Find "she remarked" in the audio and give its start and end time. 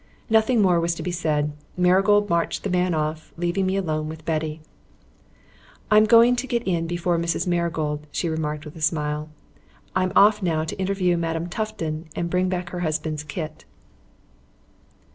8.11-8.65